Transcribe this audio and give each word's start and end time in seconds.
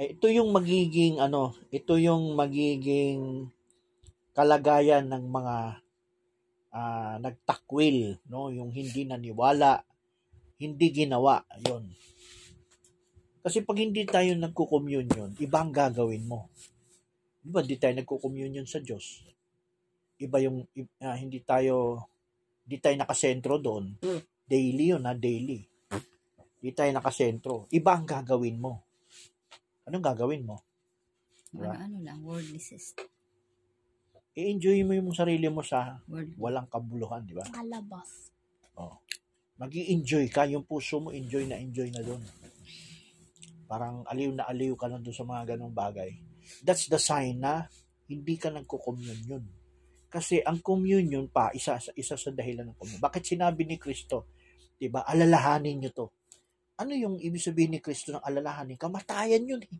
Ay, 0.00 0.16
ito 0.16 0.32
yung 0.32 0.48
magiging 0.56 1.20
ano, 1.20 1.52
ito 1.68 2.00
yung 2.00 2.32
magiging 2.32 3.52
kalagayan 4.32 5.12
ng 5.12 5.28
mga 5.28 5.56
ah, 6.72 7.20
nagtakwil, 7.20 8.16
no, 8.32 8.48
yung 8.48 8.72
hindi 8.72 9.04
naniwala, 9.04 9.84
hindi 10.56 10.88
ginawa, 10.88 11.44
yon. 11.68 11.84
Kasi 13.44 13.60
pag 13.60 13.76
hindi 13.76 14.08
tayo 14.08 14.32
nagko-communion, 14.40 15.36
iba 15.36 15.58
ang 15.60 15.68
gagawin 15.68 16.24
mo. 16.24 16.48
Di 17.44 17.52
ba, 17.52 17.60
hindi 17.60 17.76
tayo 17.76 18.00
nagko-communion 18.00 18.64
sa 18.64 18.80
Diyos. 18.80 19.20
Iba 20.16 20.40
yung, 20.40 20.64
ah, 21.04 21.16
hindi 21.20 21.44
tayo, 21.44 22.08
hindi 22.64 22.80
tayo 22.80 22.96
nakasentro 22.96 23.60
doon. 23.60 24.00
Mm. 24.00 24.20
Daily 24.48 24.84
yun, 24.96 25.04
ha, 25.04 25.12
daily. 25.12 25.60
Hindi 26.56 26.70
tayo 26.72 26.88
nakasentro. 26.88 27.68
Iba 27.68 28.00
ang 28.00 28.08
gagawin 28.08 28.56
mo. 28.56 28.89
Anong 29.88 30.04
gagawin 30.04 30.44
mo? 30.44 30.60
Diba? 31.50 31.74
Ano, 31.74 31.82
ano 31.86 31.96
lang, 32.04 32.18
worldly 32.22 32.60
system. 32.60 33.06
I-enjoy 34.38 34.86
mo 34.86 34.94
yung 34.94 35.10
sarili 35.10 35.50
mo 35.50 35.60
sa 35.60 35.98
Worldly. 36.06 36.38
walang 36.38 36.70
kabuluhan, 36.70 37.26
di 37.26 37.34
ba? 37.34 37.44
Kalabas. 37.50 38.30
Oh. 38.78 38.96
mag 39.60 39.74
enjoy 39.76 40.24
ka, 40.32 40.48
yung 40.48 40.64
puso 40.64 41.04
mo 41.04 41.12
enjoy 41.12 41.44
na 41.44 41.60
enjoy 41.60 41.92
na 41.92 42.00
doon. 42.00 42.22
Parang 43.68 44.00
aliw 44.08 44.32
na 44.32 44.48
aliw 44.48 44.72
ka 44.72 44.88
na 44.88 44.96
doon 44.96 45.12
sa 45.12 45.26
mga 45.26 45.54
ganong 45.54 45.74
bagay. 45.74 46.16
That's 46.64 46.88
the 46.88 46.96
sign 46.96 47.44
na 47.44 47.68
hindi 48.08 48.40
ka 48.40 48.48
nagko-communion. 48.48 49.44
Kasi 50.10 50.42
ang 50.42 50.58
communion 50.58 51.30
pa, 51.30 51.54
isa, 51.54 51.78
isa 51.94 52.18
sa 52.18 52.30
dahilan 52.34 52.72
ng 52.72 52.76
communion. 52.78 53.04
Bakit 53.04 53.22
sinabi 53.22 53.62
ni 53.62 53.78
Kristo, 53.78 54.32
di 54.74 54.90
ba, 54.90 55.06
alalahanin 55.06 55.78
nyo 55.78 55.90
to. 55.94 56.06
Ano 56.80 56.96
yung 56.96 57.20
ibig 57.20 57.44
sabihin 57.44 57.76
ni 57.76 57.80
Kristo 57.84 58.16
ng 58.16 58.24
alalahanin? 58.24 58.80
Kamatayan 58.80 59.44
yun 59.44 59.60
eh. 59.60 59.76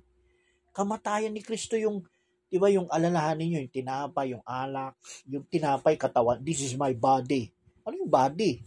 Kamatayan 0.77 1.33
ni 1.33 1.41
Kristo 1.41 1.81
yung, 1.81 2.05
di 2.53 2.61
ba, 2.61 2.69
yung 2.69 2.85
alalahanin 2.93 3.57
nyo, 3.57 3.61
yung 3.65 3.73
tinapay, 3.73 4.37
yung 4.37 4.45
alak, 4.45 5.01
yung 5.25 5.49
tinapay, 5.49 5.97
katawan, 5.97 6.45
this 6.45 6.61
is 6.61 6.77
my 6.77 6.93
body. 6.93 7.49
Ano 7.89 8.05
yung 8.05 8.13
body? 8.13 8.61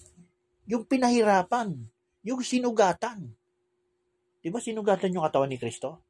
Yung 0.66 0.82
pinahirapan, 0.90 1.78
yung 2.26 2.42
sinugatan. 2.42 3.30
Di 4.42 4.50
ba 4.50 4.58
sinugatan 4.58 5.14
yung 5.14 5.24
katawan 5.30 5.54
ni 5.54 5.62
Kristo? 5.62 6.02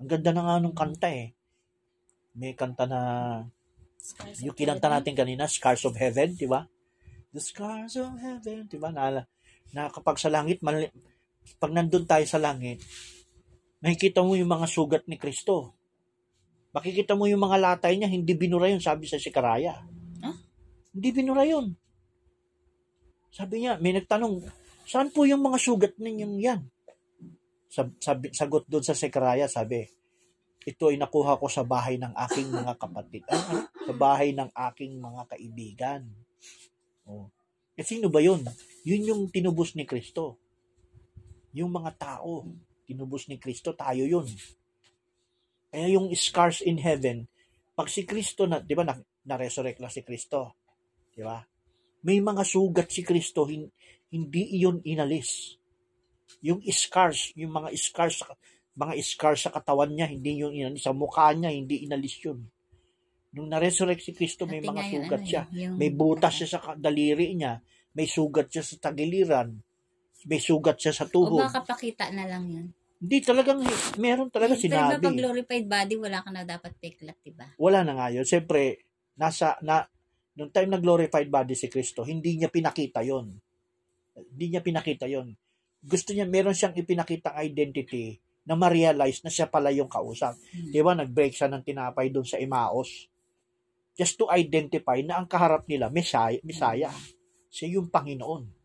Ang 0.00 0.08
ganda 0.08 0.32
na 0.32 0.42
nga 0.48 0.56
nung 0.56 0.74
kanta 0.74 1.12
eh. 1.12 1.36
May 2.32 2.56
kanta 2.56 2.88
na, 2.88 3.00
yung 4.40 4.56
kinanta 4.56 4.88
natin 4.88 5.12
kanina, 5.12 5.44
Scars 5.44 5.84
of 5.84 5.92
Heaven, 5.92 6.32
di 6.40 6.48
ba? 6.48 6.64
The 7.36 7.42
Scars 7.44 8.00
of 8.00 8.16
Heaven, 8.16 8.64
di 8.64 8.80
ba? 8.80 8.88
Na, 8.88 9.28
na 9.76 9.92
kapag 9.92 10.16
sa 10.16 10.32
langit, 10.32 10.64
mali, 10.64 10.88
pag 11.56 11.72
nandun 11.72 12.04
tayo 12.04 12.24
sa 12.26 12.42
langit, 12.42 12.82
nakikita 13.80 14.24
mo 14.24 14.34
yung 14.34 14.50
mga 14.50 14.66
sugat 14.66 15.04
ni 15.06 15.16
Kristo. 15.20 15.76
Makikita 16.74 17.16
mo 17.16 17.24
yung 17.30 17.40
mga 17.40 17.56
latay 17.56 17.96
niya, 17.96 18.10
hindi 18.10 18.36
binura 18.36 18.68
yun, 18.68 18.82
sabi 18.82 19.08
sa 19.08 19.16
Sikaraya. 19.16 19.80
Huh? 20.20 20.36
Hindi 20.92 21.08
binura 21.14 21.46
yun. 21.48 21.72
Sabi 23.32 23.64
niya, 23.64 23.76
may 23.80 23.96
nagtanong, 23.96 24.44
saan 24.84 25.12
po 25.12 25.24
yung 25.24 25.40
mga 25.44 25.58
sugat 25.60 25.94
ninyong 25.96 26.36
yan? 26.40 26.60
Sab, 27.68 27.92
sabi, 28.00 28.32
sagot 28.32 28.64
doon 28.64 28.84
sa 28.84 28.96
Sekaraya, 28.96 29.44
sabi, 29.44 29.84
ito 30.66 30.90
ay 30.90 30.98
nakuha 30.98 31.38
ko 31.38 31.46
sa 31.46 31.62
bahay 31.62 31.94
ng 32.00 32.10
aking 32.26 32.50
mga 32.50 32.74
kapatid. 32.74 33.22
Ah, 33.30 33.38
ano? 33.38 33.60
Sa 33.86 33.94
bahay 33.94 34.34
ng 34.34 34.50
aking 34.50 34.98
mga 34.98 35.22
kaibigan. 35.30 36.02
Oh. 37.06 37.30
Eh, 37.78 37.86
sino 37.86 38.10
ba 38.10 38.18
yun? 38.18 38.42
Yun 38.82 39.02
yung 39.06 39.22
tinubos 39.30 39.78
ni 39.78 39.86
Kristo. 39.86 40.40
Yung 41.56 41.72
mga 41.72 41.92
tao, 41.96 42.44
tinubos 42.84 43.26
ni 43.26 43.36
Kristo, 43.36 43.72
tayo 43.72 44.04
yun. 44.04 44.28
Kaya 45.66 45.88
yung 45.90 46.12
scars 46.12 46.60
in 46.60 46.78
heaven, 46.78 47.24
pag 47.72 47.88
si 47.88 48.04
Kristo, 48.04 48.44
na, 48.44 48.60
di 48.60 48.72
ba, 48.72 48.84
na, 48.84 48.94
na-resurrect 49.24 49.80
lang 49.80 49.90
si 49.90 50.00
Kristo. 50.00 50.54
Di 51.10 51.20
ba? 51.20 51.40
May 52.02 52.20
mga 52.20 52.44
sugat 52.44 52.88
si 52.88 53.02
Kristo, 53.02 53.44
hin- 53.44 53.72
hindi 54.08 54.54
iyon 54.54 54.84
inalis. 54.84 55.56
Yung 56.40 56.62
scars, 56.62 57.34
yung 57.34 57.50
mga 57.50 57.72
scars, 57.74 58.22
mga 58.72 58.92
scars 59.02 59.40
sa 59.42 59.50
katawan 59.50 59.90
niya, 59.90 60.06
hindi 60.06 60.38
yung 60.38 60.52
inalis. 60.52 60.84
Sa 60.84 60.92
mukha 60.92 61.32
niya, 61.32 61.50
hindi 61.50 61.82
inalis 61.82 62.20
yun. 62.22 62.44
Nung 63.32 63.50
na-resurrect 63.50 64.00
si 64.00 64.12
Kristo, 64.12 64.46
may 64.46 64.62
mga 64.62 64.80
yung 64.86 64.92
sugat 65.02 65.22
siya. 65.26 65.42
yung- 65.52 65.76
May 65.76 65.90
butas 65.90 66.32
siya 66.32 66.48
sa 66.48 66.72
daliri 66.74 67.34
niya. 67.34 67.60
May 67.92 68.06
sugat 68.06 68.48
siya 68.48 68.62
sa 68.62 68.76
tagiliran. 68.80 69.50
May 70.26 70.42
sugat 70.42 70.76
siya 70.82 70.92
sa 70.92 71.06
O 71.06 71.12
tuhod. 71.14 71.38
baka 71.46 71.62
pakita 71.62 72.10
na 72.10 72.26
lang 72.26 72.44
yun. 72.50 72.66
Hindi 72.96 73.22
talagang, 73.22 73.60
meron 74.00 74.32
talaga 74.32 74.58
Pero 74.58 74.98
pag 74.98 74.98
sinabi. 74.98 75.20
glorified 75.20 75.66
body, 75.68 75.94
wala 76.00 76.18
ka 76.24 76.30
na 76.34 76.42
dapat 76.42 76.72
peklat, 76.80 77.14
diba? 77.22 77.46
Wala 77.60 77.86
na 77.86 77.92
nga 77.94 78.08
yun. 78.10 78.26
Siyempre, 78.26 78.82
nasa, 79.14 79.54
na, 79.62 79.86
nung 80.34 80.50
time 80.50 80.72
na 80.72 80.80
glorified 80.82 81.28
body 81.28 81.54
si 81.54 81.70
Kristo, 81.70 82.02
hindi 82.02 82.40
niya 82.40 82.50
pinakita 82.50 83.04
yon 83.04 83.36
Hindi 84.16 84.46
niya 84.50 84.64
pinakita 84.64 85.06
yon 85.06 85.36
Gusto 85.84 86.16
niya, 86.16 86.24
meron 86.26 86.56
siyang 86.56 86.74
ipinakitang 86.74 87.36
identity 87.36 88.16
na 88.48 88.56
ma-realize 88.56 89.20
na 89.22 89.30
siya 89.30 89.46
pala 89.46 89.70
yung 89.70 89.92
kausap. 89.92 90.34
Hmm. 90.34 90.72
Di 90.72 90.80
ba, 90.80 90.96
nag-break 90.96 91.36
siya 91.36 91.52
ng 91.52 91.62
tinapay 91.62 92.08
doon 92.08 92.24
sa 92.24 92.40
Emmaus. 92.40 93.06
Just 93.92 94.16
to 94.16 94.26
identify 94.32 94.96
na 95.04 95.20
ang 95.20 95.28
kaharap 95.28 95.68
nila, 95.68 95.92
Messiah, 95.92 96.40
Messiah. 96.40 96.92
Siya 97.52 97.76
yung 97.76 97.92
Panginoon. 97.92 98.55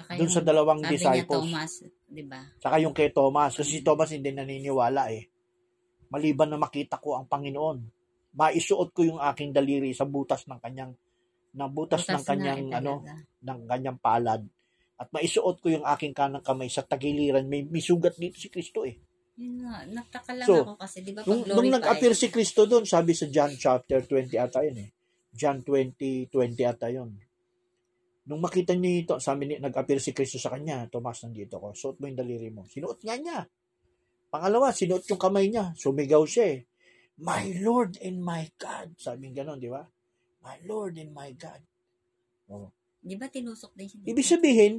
Tsaka 0.00 0.16
Doon 0.16 0.32
sa 0.32 0.42
dalawang 0.42 0.80
sabi 0.80 0.88
niya 0.88 0.94
disciples. 0.96 1.44
Thomas, 1.44 1.72
diba? 2.08 2.40
Saka 2.56 2.76
yung 2.80 2.94
kay 2.96 3.10
Thomas. 3.12 3.52
Kasi 3.52 3.70
si 3.76 3.80
Thomas 3.84 4.08
hindi 4.10 4.32
naniniwala 4.32 5.12
eh. 5.12 5.28
Maliban 6.10 6.48
na 6.48 6.58
makita 6.58 6.96
ko 6.98 7.20
ang 7.20 7.28
Panginoon. 7.28 7.78
Maisuot 8.34 8.90
ko 8.96 9.00
yung 9.04 9.20
aking 9.20 9.52
daliri 9.52 9.92
sa 9.92 10.08
butas 10.08 10.48
ng 10.48 10.58
kanyang 10.58 10.96
na 11.54 11.66
butas, 11.66 12.06
ng 12.06 12.14
Butas 12.14 12.26
kanyang 12.26 12.62
na, 12.70 12.78
ano 12.78 13.02
ng 13.42 13.60
kanyang 13.66 13.98
palad 13.98 14.42
at 15.00 15.08
maisuot 15.16 15.56
ko 15.58 15.72
yung 15.72 15.86
aking 15.88 16.12
kanang 16.12 16.44
kamay 16.44 16.68
sa 16.68 16.84
tagiliran 16.84 17.48
may, 17.48 17.64
may 17.66 17.82
sugat 17.82 18.14
dito 18.20 18.36
si 18.36 18.52
Kristo 18.52 18.84
eh 18.84 19.00
Yun 19.40 19.64
nga, 19.64 19.82
nagtaka 19.88 20.36
lang 20.36 20.46
So, 20.46 20.62
ako 20.62 20.76
kasi, 20.76 21.00
di 21.00 21.16
ba, 21.16 21.24
nung, 21.24 21.42
nung 21.48 21.70
nag-appear 21.72 22.12
si 22.12 22.28
Kristo 22.28 22.68
doon 22.68 22.84
sabi 22.84 23.16
sa 23.16 23.26
John 23.26 23.56
chapter 23.56 24.04
20 24.04 24.36
ata 24.36 24.62
yun 24.62 24.78
eh 24.78 24.88
John 25.32 25.64
20 25.64 26.28
20 26.28 26.70
ata 26.70 26.86
yun 26.92 27.16
nung 28.28 28.42
makita 28.44 28.76
niya 28.76 29.04
ito 29.06 29.14
sabi 29.16 29.48
ni 29.48 29.54
nag-appear 29.56 30.02
si 30.02 30.12
Kristo 30.12 30.36
sa 30.36 30.52
kanya 30.52 30.84
Tomas 30.92 31.24
nandito 31.24 31.56
ko 31.56 31.72
suot 31.72 32.02
mo 32.02 32.04
yung 32.10 32.18
daliri 32.18 32.52
mo 32.52 32.68
sinuot 32.68 33.00
nga 33.00 33.16
niya 33.16 33.38
pangalawa 34.28 34.74
sinuot 34.74 35.06
yung 35.08 35.20
kamay 35.20 35.48
niya 35.48 35.72
sumigaw 35.78 36.22
siya 36.28 36.58
eh 36.58 36.60
my 37.20 37.60
Lord 37.64 37.96
and 38.04 38.20
my 38.20 38.44
God 38.60 38.92
sabi 39.00 39.32
ganon 39.32 39.56
di 39.60 39.72
ba 39.72 39.82
my 40.44 40.56
Lord 40.68 41.00
and 41.00 41.12
my 41.16 41.32
God 41.36 41.60
di 43.00 43.16
ba 43.16 43.26
tinusok 43.32 43.72
din 43.72 43.88
siya? 43.88 44.12
Ibig 44.12 44.26
sabihin, 44.26 44.74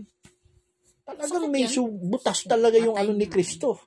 talagang 1.02 1.50
Sakit 1.50 1.54
may 1.54 1.66
yan. 1.66 1.90
butas 2.06 2.40
talaga 2.46 2.78
yung 2.78 2.94
Patay 2.94 3.10
ano 3.10 3.18
ni. 3.18 3.26
Kristo. 3.26 3.82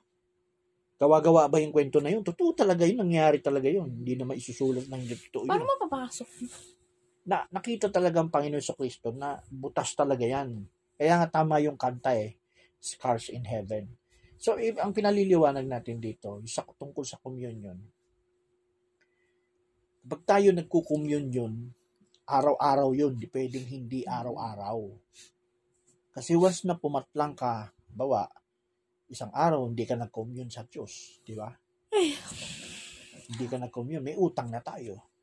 Gawa-gawa 0.95 1.51
ba 1.51 1.59
yung 1.59 1.75
kwento 1.75 1.99
na 1.99 2.11
yun? 2.11 2.23
Totoo 2.23 2.55
talaga 2.55 2.87
yun. 2.87 3.03
Nangyari 3.03 3.43
talaga 3.43 3.67
yun. 3.67 3.91
Hindi 3.91 4.15
na 4.15 4.27
maisusulat 4.27 4.87
ng 4.87 5.03
totoo 5.27 5.43
Paano 5.47 5.63
yun. 5.63 5.71
mapapasok? 5.75 6.27
Na, 7.25 7.45
nakita 7.49 7.89
talaga 7.89 8.21
ang 8.21 8.29
Panginoon 8.29 8.61
sa 8.61 8.77
Kristo 8.77 9.09
na 9.09 9.41
butas 9.49 9.97
talaga 9.97 10.21
yan. 10.21 10.61
Kaya 10.95 11.19
nga 11.19 11.41
tama 11.41 11.57
yung 11.59 11.75
kanta 11.75 12.13
eh. 12.13 12.37
Scars 12.77 13.33
in 13.33 13.43
Heaven. 13.49 13.89
So, 14.37 14.61
if, 14.61 14.77
ang 14.77 14.93
pinaliliwanag 14.93 15.65
natin 15.65 15.97
dito, 15.97 16.43
sa, 16.45 16.61
tungkol 16.61 17.01
sa 17.01 17.17
communion, 17.17 17.81
pag 20.05 20.21
tayo 20.21 20.53
nagko-communion, 20.53 21.73
araw-araw 22.29 22.93
yun, 22.93 23.17
di 23.17 23.25
pwedeng 23.25 23.65
hindi 23.65 24.05
araw-araw. 24.05 24.85
Kasi 26.13 26.37
once 26.37 26.61
na 26.69 26.77
pumatlang 26.77 27.33
ka, 27.33 27.73
bawa, 27.89 28.29
isang 29.09 29.33
araw, 29.33 29.65
hindi 29.65 29.81
ka 29.89 29.97
nag-commune 29.97 30.53
sa 30.53 30.61
Diyos, 30.61 31.25
di 31.25 31.33
ba? 31.33 31.49
Hindi 33.33 33.45
ka 33.49 33.57
nag-commune, 33.57 34.05
may 34.05 34.13
utang 34.13 34.53
na 34.53 34.61
tayo. 34.61 35.14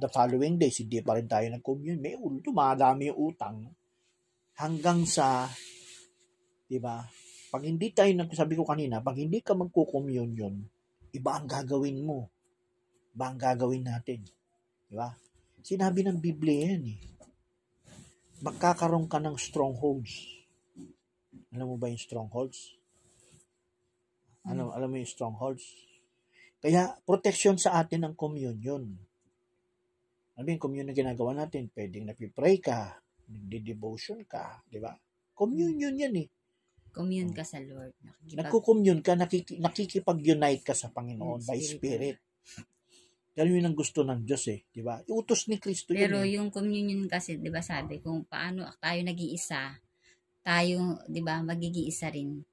The 0.00 0.08
following 0.08 0.56
days, 0.56 0.80
hindi 0.80 1.04
pa 1.04 1.16
rin 1.16 1.28
tayo 1.28 1.46
nag-commune, 1.52 2.00
may 2.00 2.16
dumadami 2.16 3.12
yung 3.12 3.32
utang. 3.32 3.68
Hanggang 4.56 5.04
sa, 5.04 5.48
di 6.68 6.80
ba, 6.80 7.04
pag 7.52 7.62
hindi 7.68 7.92
tayo, 7.92 8.08
nagsabi 8.16 8.56
ko 8.56 8.64
kanina, 8.64 9.04
pag 9.04 9.20
hindi 9.20 9.44
ka 9.44 9.52
magko-commune 9.52 10.32
yun, 10.32 10.56
iba 11.12 11.30
ang 11.36 11.44
gagawin 11.44 12.00
mo. 12.00 12.32
Iba 13.12 13.28
ang 13.28 13.36
gagawin 13.36 13.84
natin. 13.84 14.24
Di 14.88 14.96
ba? 14.96 15.12
Sinabi 15.60 16.00
ng 16.02 16.16
Biblia 16.16 16.72
yan 16.72 16.96
eh. 16.96 16.98
Magkakaroon 18.40 19.06
ka 19.06 19.20
ng 19.20 19.36
strongholds. 19.36 20.32
Alam 21.52 21.72
mo 21.72 21.76
ba 21.76 21.92
yung 21.92 22.00
strongholds? 22.00 22.72
Ano, 24.48 24.72
alam 24.72 24.88
mo 24.88 24.96
yung 24.96 25.12
strongholds? 25.12 25.62
Kaya, 26.58 26.96
protection 27.04 27.60
sa 27.60 27.78
atin 27.78 28.08
ang 28.08 28.16
communion. 28.16 28.96
Yung 30.40 30.62
communion 30.62 30.88
na 30.88 30.96
ginagawa 30.96 31.36
natin? 31.36 31.68
Pwedeng 31.68 32.08
napipray 32.08 32.56
ka, 32.58 32.96
nagde-devotion 33.28 34.24
ka, 34.24 34.64
di 34.64 34.80
ba? 34.80 34.96
Communion 35.36 35.92
yan 35.92 36.14
eh. 36.16 36.28
Commune 36.92 37.32
ka 37.32 37.40
sa 37.40 37.56
Lord. 37.60 37.96
Nakikipag- 38.04 38.36
Nagko-commune 38.36 39.00
ka, 39.00 39.12
nakiki, 39.16 39.56
nakikipag-unite 39.60 40.62
ka 40.64 40.76
sa 40.76 40.92
Panginoon 40.92 41.40
by 41.40 41.56
spirit. 41.60 42.16
Spirit. 42.16 42.16
Ganun 43.32 43.56
yun 43.56 43.68
ang 43.72 43.76
gusto 43.76 44.04
ng 44.04 44.28
Diyos 44.28 44.44
eh. 44.52 44.60
Di 44.68 44.84
ba? 44.84 45.00
Utos 45.08 45.48
ni 45.48 45.56
Kristo 45.56 45.96
yun 45.96 46.04
Pero 46.04 46.20
eh. 46.20 46.36
yung 46.36 46.52
communion 46.52 47.00
kasi, 47.08 47.40
'di 47.40 47.48
ba 47.48 47.64
sabi, 47.64 48.04
kung 48.04 48.28
paano 48.28 48.68
tayo 48.76 49.00
nag-iisa, 49.00 49.80
tayo, 50.44 51.00
'di 51.08 51.20
ba, 51.24 51.40
magiging 51.40 51.88
isa 51.88 52.12
rin 52.12 52.44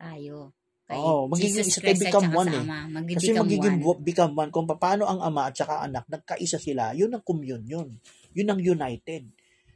tayo. 0.00 0.56
Kay 0.84 1.00
Oo, 1.00 1.32
magiging 1.32 1.64
Jesus 1.64 1.80
Christ 1.80 1.96
at 1.96 2.12
become 2.12 2.28
saka 2.28 2.38
one 2.44 2.50
eh. 2.52 2.60
Ama, 2.60 2.78
Kasi 2.84 3.32
magbe-become 3.32 3.40
magiging 3.40 3.76
one. 3.80 4.00
become 4.04 4.32
one. 4.36 4.50
Kung 4.52 4.66
paano 4.68 5.08
ang 5.08 5.20
ama 5.24 5.48
at 5.48 5.56
saka 5.56 5.80
anak, 5.80 6.04
nagkaisa 6.12 6.60
sila, 6.60 6.92
yun 6.92 7.08
ang 7.16 7.24
communion. 7.24 7.88
Yun 8.36 8.48
ang 8.52 8.60
united. 8.60 9.24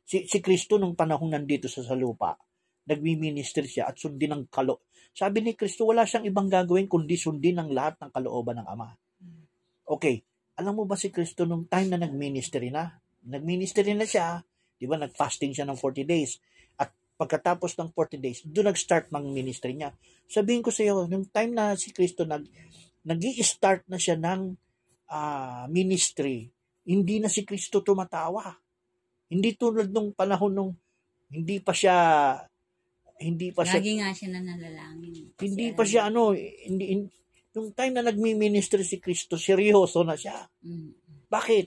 Si, 0.04 0.28
si 0.28 0.38
Kristo 0.44 0.76
nung 0.76 0.92
panahon 0.92 1.32
nandito 1.32 1.64
sa, 1.64 1.80
sa 1.80 1.96
lupa, 1.96 2.36
nagmi-minister 2.88 3.64
siya 3.64 3.88
at 3.88 3.96
sundin 3.96 4.36
ang 4.36 4.44
kalo. 4.52 4.84
Sabi 5.16 5.40
ni 5.40 5.56
Kristo, 5.56 5.88
wala 5.88 6.04
siyang 6.04 6.28
ibang 6.28 6.48
gagawin 6.52 6.88
kundi 6.88 7.16
sundin 7.16 7.56
ang 7.56 7.72
lahat 7.72 7.96
ng 8.04 8.10
kalooban 8.12 8.60
ng 8.60 8.68
Ama. 8.68 8.88
Okay, 9.88 10.20
alam 10.60 10.76
mo 10.76 10.84
ba 10.84 11.00
si 11.00 11.08
Kristo 11.08 11.48
nung 11.48 11.64
time 11.64 11.96
na 11.96 12.04
nag-ministry 12.04 12.68
na? 12.68 13.00
Nag-ministry 13.24 13.96
na 13.96 14.04
siya, 14.04 14.44
di 14.76 14.84
ba, 14.84 15.00
nag-fasting 15.00 15.56
siya 15.56 15.64
ng 15.64 15.76
40 15.80 16.04
days. 16.04 16.36
At 17.18 17.26
pagkatapos 17.26 17.74
ng 17.74 17.90
40 17.90 18.22
days, 18.22 18.38
doon 18.46 18.70
nag-start 18.70 19.10
ng 19.10 19.34
ministry 19.34 19.74
niya. 19.74 19.90
Sabihin 20.30 20.62
ko 20.62 20.70
sa 20.70 20.86
iyo, 20.86 21.10
nung 21.10 21.26
time 21.26 21.50
na 21.50 21.74
si 21.74 21.90
Kristo 21.90 22.22
nag 22.22 22.46
nag 23.02 23.18
start 23.42 23.82
na 23.90 23.98
siya 23.98 24.14
ng 24.14 24.54
ah, 25.10 25.66
ministry, 25.66 26.46
hindi 26.86 27.18
na 27.18 27.26
si 27.26 27.42
Kristo 27.42 27.82
tumatawa. 27.82 28.54
Hindi 29.34 29.58
tulad 29.58 29.90
nung 29.90 30.14
panahon 30.14 30.54
nung 30.54 30.72
hindi 31.26 31.58
pa 31.58 31.74
siya 31.74 32.38
hindi 33.18 33.50
pa 33.50 33.66
siya 33.66 33.82
Lagi 33.82 33.92
nga 33.98 34.10
siya 34.14 34.28
nananalangin. 34.38 35.34
hindi 35.42 35.66
pa 35.74 35.82
siya 35.82 36.06
ano 36.06 36.30
hindi, 36.38 36.84
hin- 36.86 37.10
nung 37.50 37.74
time 37.74 37.98
na 37.98 38.06
nagmi-ministry 38.06 38.86
si 38.86 39.02
Kristo 39.02 39.34
seryoso 39.34 40.06
na 40.06 40.14
siya 40.14 40.46
Mm. 40.62 40.94
bakit 41.26 41.66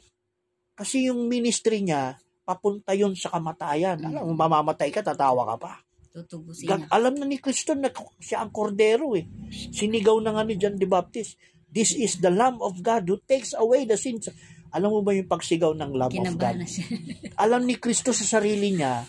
kasi 0.73 1.11
yung 1.11 1.27
ministry 1.27 1.83
niya 1.83 2.15
papunta 2.51 2.91
yun 2.91 3.15
sa 3.15 3.31
kamatayan 3.31 3.95
Mm. 3.97 4.07
alam 4.11 4.21
mo 4.25 4.33
mamamatay 4.35 4.91
ka 4.91 4.99
tatawa 4.99 5.47
ka 5.47 5.57
pa 5.57 5.73
Tutubusin 6.11 6.67
niya. 6.67 6.91
alam 6.91 7.15
na 7.15 7.23
ni 7.23 7.39
Kristo 7.39 7.71
na 7.71 7.87
siya 8.19 8.43
ang 8.43 8.51
kordero 8.51 9.15
eh 9.15 9.23
sinigaw 9.71 10.19
na 10.19 10.35
nga 10.35 10.43
ni 10.43 10.59
John 10.59 10.75
the 10.75 10.83
Baptist 10.85 11.39
this 11.67 11.95
is 11.95 12.19
the 12.19 12.27
lamb 12.27 12.59
of 12.59 12.79
God 12.79 13.07
who 13.07 13.15
takes 13.21 13.55
away 13.55 13.83
the 13.83 13.95
sins 13.95 14.27
alam 14.71 14.87
mo 14.87 14.99
ba 14.99 15.11
yung 15.11 15.27
pagsigaw 15.27 15.71
ng 15.71 15.91
lamb 15.93 16.11
of 16.11 16.15
Kinabahan 16.15 16.59
God 16.59 16.63
na 16.63 16.67
siya. 16.67 16.85
alam 17.43 17.63
ni 17.63 17.75
Kristo 17.75 18.11
sa 18.11 18.27
sarili 18.27 18.75
niya 18.75 19.07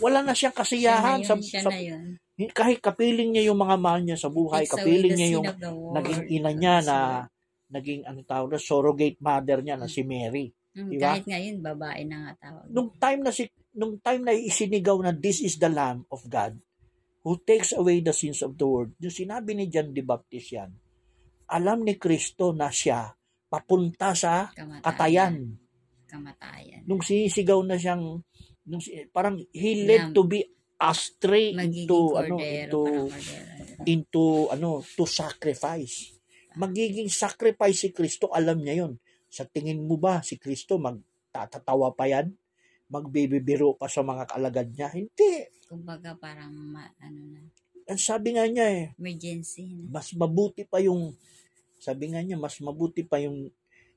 wala 0.00 0.20
na 0.20 0.34
siyang 0.34 0.50
siya 0.50 0.58
na 0.58 0.60
kasiyahan 0.98 1.18
yun, 1.20 1.28
sa, 1.28 1.34
siya 1.38 1.60
sa 1.60 1.70
na 1.70 1.78
yun. 1.78 2.02
kahit 2.50 2.80
kapiling 2.80 3.30
niya 3.30 3.52
yung 3.52 3.60
mga 3.60 3.76
mahal 3.76 4.00
niya 4.00 4.16
sa 4.16 4.26
buhay, 4.26 4.64
Takes 4.64 4.74
kapiling 4.74 5.12
niya 5.12 5.28
yung 5.30 5.44
of 5.44 5.60
naging 5.94 6.20
ina 6.32 6.50
niya 6.50 6.74
na 6.80 6.96
naging 7.68 8.02
ano 8.02 8.24
tawag 8.24 8.50
na 8.50 8.58
surrogate 8.58 9.20
mother 9.20 9.60
niya 9.60 9.76
na 9.76 9.86
si 9.86 10.02
Mary. 10.02 10.50
Mm, 10.80 10.90
diba? 10.90 11.02
Kahit 11.04 11.26
ngayon, 11.26 11.56
babae 11.60 12.00
na 12.04 12.16
nga 12.20 12.32
tawag. 12.40 12.64
Nung 12.68 12.90
time 12.96 13.20
na 13.20 13.30
si 13.30 13.44
nung 13.70 13.96
time 13.98 14.22
na 14.24 14.32
isinigaw 14.32 14.98
na 14.98 15.12
this 15.12 15.38
is 15.38 15.56
the 15.56 15.68
lamb 15.68 16.02
of 16.08 16.24
God 16.26 16.58
who 17.20 17.36
takes 17.38 17.70
away 17.70 18.00
the 18.00 18.10
sins 18.10 18.40
of 18.40 18.56
the 18.56 18.64
world. 18.64 18.90
Yung 18.98 19.12
sinabi 19.12 19.52
ni 19.52 19.68
John 19.68 19.92
the 19.92 20.00
Baptist 20.00 20.50
yan, 20.50 20.72
alam 21.46 21.84
ni 21.84 21.94
Kristo 21.94 22.50
na 22.50 22.72
siya 22.72 23.12
papunta 23.46 24.14
sa 24.14 24.48
Kamatayan. 24.50 24.82
katayan. 24.82 25.34
Kamatayan. 26.06 26.82
Nung 26.86 27.02
sinisigaw 27.02 27.60
na 27.62 27.76
siyang 27.76 28.18
nung, 28.64 28.82
parang 29.10 29.38
he 29.50 29.84
led 29.84 30.10
Na- 30.10 30.14
to 30.14 30.22
be 30.24 30.42
astray 30.80 31.52
into 31.52 32.16
ano 32.16 32.40
kordero, 32.40 32.40
into 32.40 32.80
parang 32.80 33.08
kordero. 33.12 33.82
into 33.84 34.24
ano 34.48 34.68
to 34.80 35.04
sacrifice. 35.04 36.16
Magiging 36.56 37.06
sacrifice 37.06 37.78
si 37.78 37.88
Kristo, 37.92 38.32
alam 38.32 38.58
niya 38.58 38.82
'yon. 38.82 38.98
Sa 39.30 39.46
tingin 39.46 39.86
mo 39.86 39.94
ba 39.94 40.20
si 40.26 40.36
Kristo 40.36 40.76
magtatatawa 40.76 41.94
pa 41.94 42.10
yan? 42.10 42.34
Magbibibiro 42.90 43.78
pa 43.78 43.86
sa 43.86 44.02
mga 44.02 44.26
kalagad 44.26 44.74
niya? 44.74 44.90
Hindi. 44.90 45.46
Kumbaga 45.70 46.18
parang, 46.18 46.50
ma, 46.50 46.82
ano 46.98 47.20
na, 47.30 47.40
Ang 47.86 48.02
sabi 48.02 48.34
nga 48.34 48.46
niya 48.46 48.66
eh, 48.70 48.84
emergency 48.98 49.78
na. 49.78 49.86
mas 49.90 50.10
mabuti 50.14 50.62
pa 50.66 50.82
yung 50.82 51.14
sabi 51.80 52.12
nga 52.12 52.20
niya, 52.20 52.36
mas 52.36 52.60
mabuti 52.60 53.06
pa 53.06 53.16
yung 53.22 53.48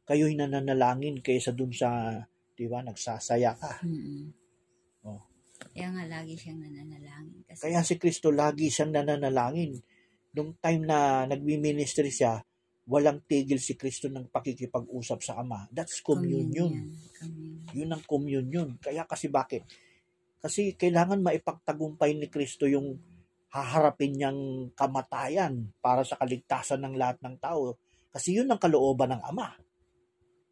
kayo'y 0.07 0.39
nananalangin 0.39 1.19
kaysa 1.19 1.51
dun 1.51 1.75
sa, 1.75 2.21
di 2.56 2.65
ba, 2.69 2.80
nagsasaya 2.80 3.57
ka. 3.59 3.83
Mm-mm. 3.83 4.31
Oh. 5.03 5.19
Kaya 5.74 5.91
nga 5.91 6.03
lagi 6.07 6.39
siyang 6.39 6.63
nananalangin. 6.63 7.44
Kasi 7.44 7.59
Kaya 7.59 7.80
si 7.83 7.95
Kristo 8.00 8.31
lagi 8.31 8.71
siyang 8.71 8.95
nananalangin. 8.95 9.75
Nung 10.33 10.56
time 10.63 10.83
na 10.88 11.27
nagmi-ministry 11.27 12.09
siya, 12.09 12.39
walang 12.83 13.24
tigil 13.24 13.59
si 13.59 13.80
Kristo 13.80 14.12
ng 14.12 14.27
pakikipag-usap 14.27 15.19
sa 15.24 15.39
Ama. 15.39 15.71
That's 15.71 16.03
communion. 16.03 16.91
Communion. 17.15 17.71
Yun 17.71 17.89
ang 17.95 18.03
communion. 18.03 18.69
Kaya 18.80 19.07
kasi 19.07 19.31
bakit? 19.31 19.63
Kasi 20.44 20.75
kailangan 20.75 21.24
maipagtagumpay 21.24 22.19
ni 22.19 22.27
Kristo 22.27 22.68
yung 22.68 23.00
haharapin 23.53 24.18
niyang 24.18 24.74
kamatayan 24.75 25.71
para 25.80 26.03
sa 26.03 26.19
kaligtasan 26.19 26.83
ng 26.83 26.95
lahat 27.00 27.21
ng 27.24 27.39
tao. 27.39 27.80
Kasi 28.12 28.35
yun 28.35 28.51
ang 28.51 28.59
kalooban 28.59 29.15
ng 29.15 29.21
Ama. 29.24 29.56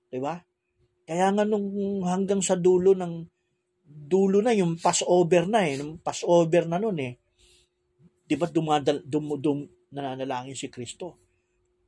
Di 0.08 0.20
ba? 0.22 0.40
Kaya 1.04 1.34
nga 1.36 1.44
nung 1.44 1.68
hanggang 2.08 2.40
sa 2.40 2.56
dulo 2.56 2.96
ng 2.96 3.28
dulo 3.84 4.40
na 4.40 4.56
yung 4.56 4.80
Passover 4.80 5.44
na 5.50 5.68
eh, 5.68 5.76
nung 5.76 6.00
Passover 6.00 6.64
na 6.64 6.80
noon 6.80 7.00
eh. 7.04 7.14
'Di 8.24 8.40
ba 8.40 8.48
dumadal 8.48 9.04
dum, 9.04 9.36
dum 9.36 9.68
nananalangin 9.92 10.56
si 10.56 10.72
Kristo. 10.72 11.21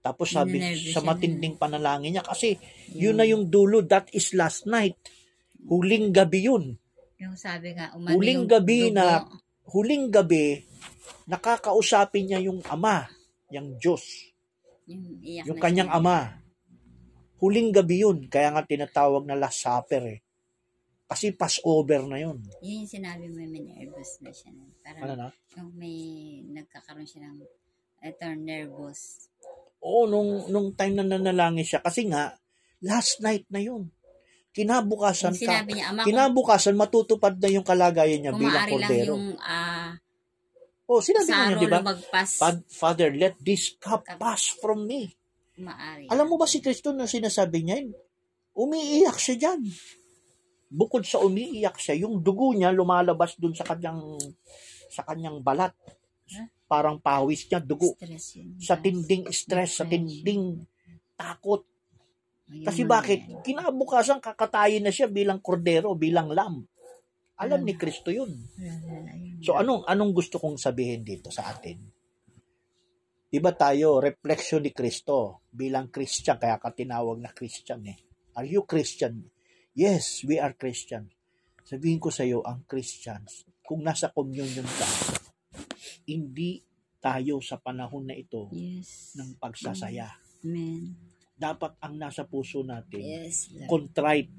Tapos 0.03 0.27
sabi 0.29 0.59
sa 0.91 0.99
matinding 0.99 1.55
panalangin 1.55 2.11
niya 2.11 2.25
kasi 2.27 2.59
yun 2.91 3.15
na 3.15 3.23
yung 3.23 3.47
dulo, 3.47 3.79
that 3.81 4.11
is 4.11 4.35
last 4.35 4.67
night. 4.67 4.99
Huling 5.63 6.11
gabi 6.11 6.43
yun. 6.43 6.75
Yung 7.15 7.39
sabi 7.39 7.71
nga, 7.71 7.95
umano 7.95 8.19
Huling 8.19 8.43
yung 8.43 8.51
gabi 8.51 8.79
dugo. 8.91 8.95
na- 8.99 9.23
Huling 9.63 10.11
gabi, 10.11 10.67
nakakausapin 11.23 12.27
niya 12.27 12.43
yung 12.43 12.59
Ama, 12.67 13.07
yung 13.47 13.79
Diyos, 13.79 14.03
yung, 14.83 15.23
iyak 15.23 15.47
yung 15.47 15.55
kanyang 15.57 15.87
siya. 15.87 16.03
Ama. 16.03 16.19
Huling 17.39 17.71
gabi 17.71 18.03
yun, 18.03 18.27
kaya 18.27 18.51
nga 18.51 18.67
tinatawag 18.67 19.23
na 19.23 19.39
Last 19.39 19.63
Supper 19.63 20.03
eh. 20.03 20.19
Kasi 21.07 21.31
Passover 21.31 22.03
na 22.03 22.19
yun. 22.19 22.43
Yun 22.59 22.83
yung 22.83 22.91
sinabi 22.91 23.31
mo, 23.31 23.39
may 23.39 23.63
nervous 23.63 24.19
na 24.19 24.31
siya. 24.31 24.51
Parang 24.83 25.01
Ano 25.01 25.13
na? 25.15 25.27
yung 25.55 25.71
may 25.75 25.95
nagkakaroon 26.49 27.07
siya 27.07 27.23
ng 27.23 27.39
ito, 28.03 28.25
nervous. 28.35 29.31
Oo, 29.83 30.07
nung, 30.07 30.47
nung 30.47 30.71
time 30.71 31.03
na 31.03 31.19
nanalangin 31.19 31.67
siya. 31.67 31.83
Kasi 31.83 32.07
nga, 32.07 32.31
last 32.79 33.19
night 33.19 33.43
na 33.51 33.59
yun. 33.59 33.91
Kinabukasan 34.53 35.33
ka. 35.35 35.65
niya, 35.65 35.91
ama, 35.91 36.05
Kinabukasan, 36.07 36.77
matutupad 36.77 37.35
na 37.35 37.49
yung 37.49 37.65
kalagayan 37.65 38.21
niya 38.21 38.33
bilang 38.37 38.63
maaari 38.63 38.73
lang 38.79 38.89
kordero. 38.89 39.11
yung 39.11 39.25
ah, 39.41 39.97
Oh, 40.83 40.99
sinabi 40.99 41.31
niya, 41.31 41.57
di 41.57 41.67
ba? 41.71 41.79
Father, 42.69 43.09
let 43.15 43.39
this 43.39 43.73
cup 43.79 44.03
pass 44.19 44.51
from 44.59 44.83
me. 44.85 45.15
maaari. 45.57 46.05
Alam 46.11 46.33
mo 46.33 46.35
ba 46.37 46.45
si 46.45 46.59
Kristo 46.59 46.91
na 46.93 47.09
sinasabi 47.09 47.65
niya, 47.65 47.81
umiiyak 48.53 49.17
siya 49.17 49.35
dyan. 49.39 49.61
Bukod 50.69 51.05
sa 51.05 51.21
umiiyak 51.21 51.77
siya, 51.77 52.03
yung 52.05 52.21
dugo 52.21 52.53
niya 52.53 52.73
lumalabas 52.73 53.37
dun 53.37 53.53
sa 53.53 53.65
kanyang 53.65 54.17
sa 54.89 55.01
kanyang 55.05 55.41
balat. 55.41 55.73
Huh? 56.29 56.47
Parang 56.73 56.97
pawis 56.97 57.45
niya, 57.45 57.61
dugo. 57.61 57.93
Stress 57.93 58.41
yun. 58.41 58.57
Sa 58.57 58.81
tinding 58.81 59.29
stress, 59.29 59.77
sa 59.77 59.85
tinding 59.85 60.65
takot. 61.13 61.61
Ayun 62.49 62.65
Kasi 62.65 62.81
bakit? 62.81 63.29
yan. 63.29 63.45
Kinabukasan 63.45 64.17
kakatayin 64.17 64.81
na 64.81 64.89
siya 64.89 65.05
bilang 65.05 65.37
kordero, 65.37 65.93
bilang 65.93 66.33
lamb. 66.33 66.65
Alam 67.37 67.61
ni 67.61 67.77
Kristo 67.77 68.09
yun. 68.09 68.33
So 69.45 69.53
anong 69.53 69.85
anong 69.85 70.17
gusto 70.17 70.41
kong 70.41 70.57
sabihin 70.57 71.05
dito 71.05 71.29
sa 71.29 71.53
atin? 71.53 71.77
Iba 73.33 73.53
tayo, 73.53 74.01
reflection 74.01 74.65
ni 74.65 74.73
Kristo 74.73 75.45
bilang 75.49 75.93
Christian, 75.93 76.37
kaya 76.41 76.57
ka 76.57 76.73
tinawag 76.73 77.21
na 77.21 77.29
Christian 77.33 77.81
eh. 77.85 77.97
Are 78.33 78.45
you 78.49 78.65
Christian? 78.65 79.29
Yes, 79.77 80.21
we 80.25 80.37
are 80.41 80.53
Christian. 80.57 81.09
Sabihin 81.65 81.97
ko 81.97 82.09
sa 82.13 82.21
iyo, 82.25 82.45
ang 82.45 82.65
Christians, 82.69 83.45
kung 83.65 83.81
nasa 83.81 84.13
communion 84.13 84.65
ka, 84.65 85.12
hindi 86.05 86.63
tayo 86.97 87.39
sa 87.39 87.57
panahon 87.57 88.07
na 88.07 88.15
ito 88.15 88.47
Yes. 88.49 89.13
ng 89.13 89.35
pagsasaya. 89.35 90.07
Amen. 90.39 90.95
Dapat 91.33 91.75
ang 91.79 91.97
nasa 91.97 92.23
puso 92.23 92.63
natin, 92.63 93.03
Yes. 93.03 93.51
Lord. 93.51 93.67
contrite. 93.67 94.31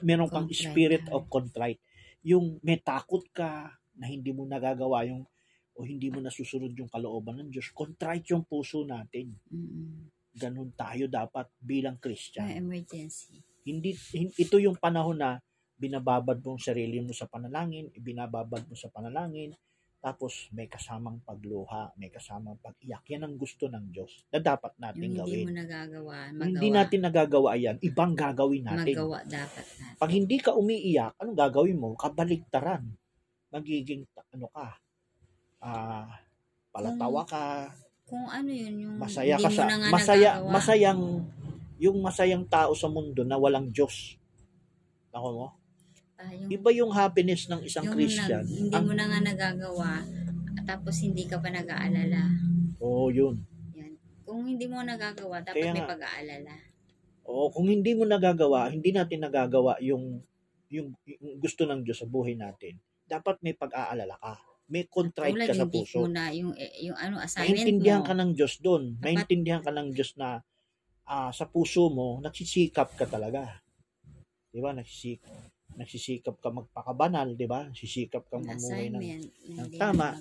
Meron 0.00 0.28
kang 0.28 0.48
Contrite 0.48 0.64
spirit 0.64 1.04
of 1.08 1.28
contrite. 1.28 1.80
Yung 2.22 2.60
may 2.60 2.76
takot 2.76 3.24
ka 3.30 3.68
na 3.94 4.06
hindi 4.06 4.32
mo 4.32 4.44
nagagawa 4.44 5.04
yung 5.04 5.24
o 5.72 5.86
hindi 5.86 6.10
mo 6.10 6.18
nasusunod 6.18 6.74
yung 6.74 6.90
kalooban 6.90 7.38
ng 7.38 7.50
Diyos. 7.50 7.70
Contrite 7.70 8.34
yung 8.34 8.42
puso 8.42 8.82
natin. 8.82 9.30
Mm-mm. 9.46 10.10
Ganun 10.34 10.74
tayo 10.74 11.06
dapat 11.06 11.46
bilang 11.56 11.94
May 11.94 12.02
Christian. 12.02 12.50
emergency. 12.50 13.38
Hindi, 13.62 13.94
hin- 14.12 14.34
ito 14.34 14.58
yung 14.58 14.74
panahon 14.74 15.16
na 15.16 15.38
binababad 15.74 16.42
mo 16.42 16.56
ang 16.56 16.62
sarili 16.62 16.98
mo 16.98 17.14
sa 17.14 17.30
panalangin, 17.30 17.94
ibinababad 17.94 18.66
mo 18.66 18.74
sa 18.74 18.90
panalangin, 18.90 19.54
Tapos 19.98 20.46
may 20.54 20.70
kasamang 20.70 21.18
pagluha, 21.20 21.90
may 21.98 22.06
kasamang 22.06 22.54
pag-iyak. 22.62 23.02
Yan 23.10 23.26
ang 23.26 23.34
gusto 23.34 23.66
ng 23.66 23.90
Diyos 23.90 24.22
na 24.30 24.38
dapat 24.38 24.70
Yung 24.72 24.80
natin 24.80 25.02
hindi 25.02 25.18
gawin. 25.18 25.44
mo 25.44 25.52
nagagawa, 25.58 26.14
Kung 26.22 26.36
magawa. 26.38 26.46
hindi 26.46 26.68
natin 26.70 27.00
nagagawa 27.02 27.50
yan, 27.58 27.76
ibang 27.82 28.12
gagawin 28.14 28.62
natin. 28.62 28.94
Magawa 28.94 29.18
dapat 29.26 29.64
natin. 29.66 29.96
Pag 29.98 30.10
hindi 30.14 30.36
ka 30.38 30.50
umiiyak, 30.54 31.12
anong 31.18 31.34
gagawin 31.36 31.76
mo? 31.76 31.88
Kabaligtaran. 31.92 32.84
Magiging, 33.50 34.06
ano 34.30 34.46
ka, 34.48 34.66
ah, 35.58 36.06
palatawa 36.70 37.22
ka, 37.26 37.44
Kung 38.06 38.24
ano 38.24 38.48
yun, 38.48 38.74
yung 38.78 38.94
masaya 38.96 39.34
hindi 39.34 39.44
ka 39.44 39.50
sa, 39.52 39.64
na 39.66 39.90
masaya, 39.90 40.30
nagagawa. 40.38 40.52
masayang, 40.54 41.02
yung 41.76 41.98
masayang 42.00 42.44
tao 42.46 42.72
sa 42.72 42.86
mundo 42.86 43.20
na 43.20 43.36
walang 43.36 43.68
Diyos. 43.68 44.14
Ako 45.10 45.28
mo? 45.34 45.46
Ah, 46.18 46.34
yung, 46.34 46.50
Iba 46.50 46.70
yung 46.74 46.90
happiness 46.90 47.46
ng 47.46 47.62
isang 47.62 47.86
yung 47.86 47.94
Christian. 47.94 48.42
nag- 48.42 48.50
hindi 48.50 48.74
Ang- 48.74 48.86
mo 48.86 48.92
na 48.92 49.06
nga 49.06 49.20
nagagawa, 49.22 50.02
tapos 50.66 50.98
hindi 50.98 51.24
ka 51.24 51.38
pa 51.38 51.46
nag-aalala. 51.48 52.22
Oo, 52.82 53.06
yun. 53.08 53.38
Yan. 53.72 53.94
Kung 54.26 54.42
hindi 54.44 54.66
mo 54.66 54.82
nagagawa, 54.82 55.40
dapat 55.40 55.62
Kaya 55.62 55.72
may 55.72 55.86
pag-aalala. 55.86 56.54
Oo, 57.22 57.54
kung 57.54 57.70
hindi 57.70 57.94
mo 57.94 58.02
nagagawa, 58.02 58.66
hindi 58.66 58.90
natin 58.90 59.22
nagagawa 59.22 59.78
yung, 59.78 60.18
yung, 60.66 60.90
yung 61.06 61.38
gusto 61.38 61.62
ng 61.64 61.86
Diyos 61.86 62.02
sa 62.02 62.08
buhay 62.08 62.34
natin. 62.34 62.82
Dapat 63.06 63.38
may 63.40 63.54
pag-aalala 63.54 64.18
ka. 64.18 64.34
May 64.68 64.84
contrite 64.84 65.48
ka 65.48 65.54
sa 65.54 65.64
puso. 65.64 66.04
mo 66.04 66.12
na 66.12 66.28
yung, 66.28 66.52
eh, 66.52 66.84
yung 66.84 66.98
ano, 66.98 67.16
assignment 67.16 67.56
Naintindihan 67.56 68.02
mo. 68.02 68.08
ka 68.10 68.12
ng 68.12 68.30
Diyos 68.34 68.54
doon. 68.60 68.82
Dapat- 68.92 69.06
Naintindihan 69.06 69.62
ka 69.62 69.72
ng 69.72 69.88
Diyos 69.94 70.12
na 70.18 70.44
ah, 71.08 71.32
sa 71.32 71.48
puso 71.48 71.88
mo, 71.88 72.20
nagsisikap 72.20 72.92
ka 72.92 73.08
talaga. 73.08 73.64
Di 74.52 74.60
ba? 74.60 74.76
Nagsisikap, 74.76 75.32
nagsisikap 75.78 76.42
ka 76.42 76.50
magpakabanal, 76.50 77.38
di 77.38 77.46
ba? 77.46 77.70
Nagsisikap 77.70 78.26
kang 78.26 78.42
Yung 78.42 78.58
mamuhay 78.58 78.86
ng... 78.90 79.02
ng 79.54 79.68
tama. 79.78 80.18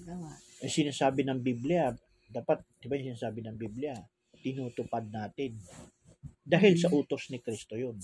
Eh, 0.62 0.70
sinasabi 0.70 1.26
ng 1.26 1.42
Biblia, 1.42 1.90
dapat, 2.30 2.62
di 2.78 2.86
ba 2.86 2.94
yung 2.96 3.18
sinasabi 3.18 3.42
ng 3.42 3.58
Biblia, 3.58 3.98
tinutupad 4.38 5.10
natin. 5.10 5.58
Dahil 6.46 6.78
sa 6.78 6.88
Mm. 6.88 6.98
utos 7.02 7.28
ni 7.34 7.42
Kristo 7.42 7.74
yun. 7.74 7.98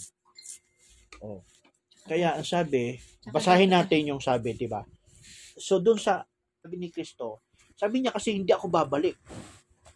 Oh. 1.21 1.45
Kaya 2.03 2.35
ang 2.35 2.43
sabi, 2.43 2.99
basahin 3.31 3.71
natin 3.71 4.11
yung 4.11 4.19
sabi, 4.19 4.57
di 4.57 4.67
ba? 4.67 4.83
So 5.55 5.79
doon 5.79 6.01
sa 6.01 6.25
sabi 6.59 6.75
ni 6.75 6.89
Kristo, 6.91 7.45
sabi 7.77 8.03
niya 8.03 8.11
kasi 8.11 8.35
hindi 8.35 8.51
ako 8.51 8.67
babalik. 8.67 9.15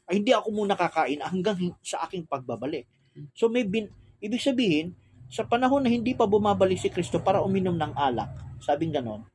Ay, 0.08 0.24
hindi 0.24 0.32
ako 0.32 0.56
muna 0.56 0.80
kakain 0.80 1.20
hanggang 1.20 1.60
sa 1.84 2.08
aking 2.08 2.24
pagbabalik. 2.24 2.88
So 3.36 3.52
may 3.52 3.68
bin, 3.68 3.92
ibig 4.24 4.40
sabihin, 4.40 4.96
sa 5.28 5.44
panahon 5.44 5.84
na 5.84 5.92
hindi 5.92 6.16
pa 6.16 6.24
bumabalik 6.24 6.80
si 6.80 6.88
Kristo 6.88 7.20
para 7.20 7.44
uminom 7.44 7.76
ng 7.76 7.94
alak, 7.96 8.60
sabing 8.64 8.96
ganon, 8.96 9.28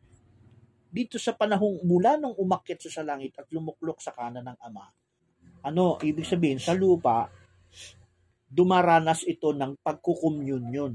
dito 0.93 1.17
sa 1.17 1.33
panahong 1.33 1.81
mula 1.89 2.21
nung 2.21 2.37
umakyat 2.37 2.85
sa 2.85 3.01
langit 3.01 3.33
at 3.41 3.49
lumuklok 3.49 4.01
sa 4.01 4.13
kanan 4.13 4.45
ng 4.45 4.59
Ama, 4.61 4.85
ano, 5.65 5.97
ibig 6.05 6.29
sabihin, 6.29 6.61
sa 6.61 6.77
lupa, 6.77 7.33
dumaranas 8.45 9.25
ito 9.25 9.57
ng 9.57 9.81
pagkukommunyon. 9.81 10.95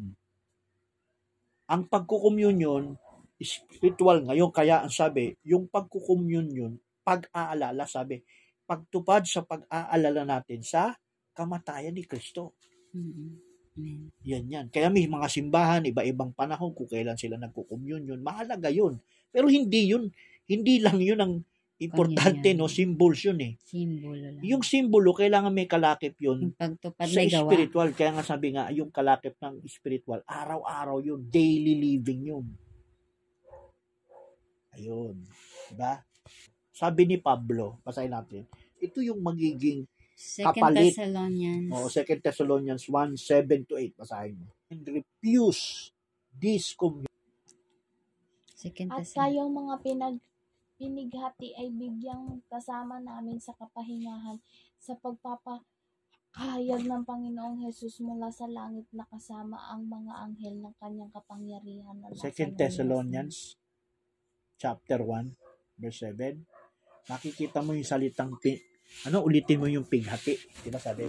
Ang 1.68 1.82
pagkukommunyon, 1.90 2.94
spiritual 3.42 4.22
ngayon, 4.22 4.54
kaya 4.54 4.86
ang 4.86 4.94
sabi, 4.94 5.34
yung 5.42 5.66
pagkukommunyon, 5.66 6.78
pag-aalala, 7.02 7.90
sabi, 7.90 8.22
pagtupad 8.70 9.26
sa 9.26 9.42
pag-aalala 9.48 10.28
natin 10.28 10.62
sa 10.62 10.94
kamatayan 11.34 11.96
ni 11.96 12.06
Kristo. 12.06 12.54
Mm-mm. 12.94 13.47
Amen. 13.78 14.10
Yan 14.26 14.44
yan. 14.50 14.66
Kaya 14.74 14.90
may 14.90 15.06
mga 15.06 15.30
simbahan, 15.30 15.86
iba-ibang 15.86 16.34
panahon 16.34 16.74
kung 16.74 16.90
kailan 16.90 17.16
sila 17.16 17.38
nagkukommunion. 17.38 18.20
Mahalaga 18.20 18.74
yun. 18.74 18.98
Pero 19.30 19.46
hindi 19.48 19.94
yun. 19.94 20.10
Hindi 20.50 20.82
lang 20.82 20.98
yun 20.98 21.20
ang 21.22 21.34
importante, 21.78 22.58
no? 22.58 22.66
Symbols 22.66 23.22
yun 23.22 23.38
eh. 23.38 23.54
Simbolo 23.62 24.18
lang. 24.18 24.42
Yung 24.42 24.66
simbolo, 24.66 25.14
kailangan 25.14 25.54
may 25.54 25.70
kalakip 25.70 26.18
yun 26.18 26.50
yung 26.50 26.56
pagtupad 26.58 27.06
sa 27.06 27.22
may 27.22 27.30
gawa. 27.30 27.46
spiritual. 27.46 27.90
Kaya 27.94 28.12
nga 28.18 28.26
sabi 28.26 28.48
nga, 28.58 28.74
yung 28.74 28.90
kalakip 28.90 29.38
ng 29.38 29.62
spiritual, 29.70 30.26
araw-araw 30.26 30.98
yun. 31.06 31.22
Daily 31.30 31.78
living 31.78 32.34
yun. 32.34 32.46
Ayun. 34.74 35.22
Diba? 35.70 36.02
Sabi 36.74 37.10
ni 37.10 37.18
Pablo, 37.22 37.78
basahin 37.86 38.14
natin, 38.14 38.46
ito 38.82 39.02
yung 39.02 39.22
magiging 39.22 39.86
Second 40.18 40.74
kapalit. 40.74 40.98
Thessalonians. 40.98 41.70
O, 41.70 41.86
2 41.86 42.26
Thessalonians 42.26 42.84
1, 42.90 43.22
7 43.22 43.70
to 43.70 43.78
8. 43.78 44.02
Basahin 44.02 44.36
mo. 44.42 44.50
And 44.74 44.82
refuse 44.90 45.94
this 46.34 46.74
communion. 46.74 47.06
Second 48.58 48.90
At 48.90 49.06
Thessalonians. 49.06 49.14
kayong 49.14 49.52
mga 49.54 49.76
pinag 49.86 50.18
pinighati 50.78 51.54
ay 51.58 51.70
bigyang 51.70 52.42
kasama 52.50 52.98
namin 52.98 53.38
sa 53.38 53.54
kapahingahan 53.58 54.38
sa 54.78 54.98
pagpapakahayag 54.98 56.86
ng 56.86 57.02
Panginoong 57.06 57.66
Hesus 57.66 58.02
mula 58.02 58.30
sa 58.34 58.46
langit 58.46 58.86
na 58.94 59.06
kasama 59.10 59.58
ang 59.74 59.90
mga 59.90 60.14
anghel 60.18 60.58
ng 60.62 60.74
kanyang 60.78 61.10
kapangyarihan. 61.14 61.98
na 61.98 62.10
nasa 62.10 62.30
2 62.30 62.34
lunas 62.34 62.58
Thessalonians 62.58 63.38
chapter 64.58 65.02
1, 65.02 65.82
verse 65.82 66.10
7. 66.10 66.42
Makikita 67.10 67.62
mo 67.62 67.74
yung 67.78 67.86
salitang 67.86 68.38
ano 69.04 69.22
ulitin 69.22 69.58
mo 69.58 69.68
yung 69.68 69.84
pighati. 69.84 70.34
Di 70.58 70.70
ba 70.70 70.78
sabi? 70.78 71.08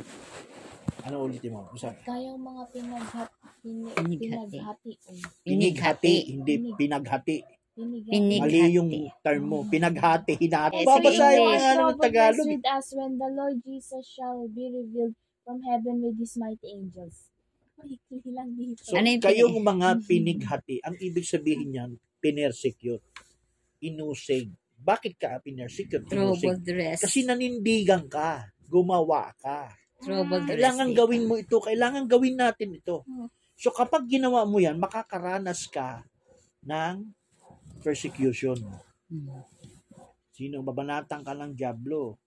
Ano 1.05 1.25
ulitin 1.25 1.53
mo? 1.53 1.69
Sabi, 1.75 2.01
Kayong 2.03 2.41
mga 2.41 2.63
pinaghat, 2.71 3.31
pini, 3.61 3.87
Pinighati. 3.89 4.59
pinaghati. 4.59 4.91
pinighati, 5.43 6.15
hindi 6.29 6.55
pinaghati. 6.75 7.37
Pinighati. 7.73 8.11
Pinig- 8.11 8.43
Mali 8.43 8.61
yung 8.75 8.91
term 9.23 9.43
mo. 9.45 9.59
Pinaghati, 9.65 10.35
hinati. 10.35 10.83
Eh, 10.83 10.85
Babasahin 10.85 11.39
mo 11.39 11.49
nga 11.49 11.73
ng 11.77 11.97
Tagalog. 11.97 12.47
with 12.49 12.67
us 12.67 12.87
when 12.93 13.13
the 13.15 13.31
Lord 13.31 13.57
Jesus 13.63 14.05
shall 14.05 14.51
be 14.51 14.67
revealed 14.69 15.15
from 15.45 15.63
heaven 15.63 16.03
with 16.03 16.19
his 16.19 16.35
mighty 16.35 16.75
angels. 16.75 17.31
Maikli 17.79 18.35
lang 18.35 18.59
dito. 18.59 18.83
So, 18.83 18.99
Ano 18.99 19.07
yung 19.07 19.23
kayong 19.23 19.55
mga 19.57 19.89
pinighati, 20.03 20.83
ang 20.83 20.99
ibig 20.99 21.23
sabihin 21.23 21.71
niyan, 21.71 21.91
pinersecute, 22.19 23.07
inusig. 23.79 24.51
Bakit 24.79 25.13
ka 25.19 25.43
pinersecute? 25.43 26.07
Inusig? 26.09 26.49
Troubled 26.49 26.63
dress. 26.63 26.99
Kasi 27.03 27.27
nanindigan 27.27 28.07
ka, 28.07 28.47
gumawa 28.71 29.35
ka. 29.37 29.75
Troubled 30.01 30.47
dress. 30.47 30.55
Kailangan 30.57 30.89
eh. 30.91 30.95
gawin 30.95 31.25
mo 31.27 31.35
ito, 31.35 31.57
kailangan 31.59 32.05
gawin 32.07 32.37
natin 32.39 32.79
ito. 32.79 33.03
Hmm. 33.05 33.29
So 33.59 33.75
kapag 33.75 34.07
ginawa 34.07 34.47
mo 34.47 34.63
yan, 34.63 34.79
makakaranas 34.79 35.67
ka 35.67 36.07
ng 36.63 37.11
persecution. 37.83 38.55
Mm. 39.11 39.43
Sino 40.31 40.63
babanatan 40.63 41.27
ka 41.27 41.35
ng 41.35 41.59
Diablo? 41.59 42.23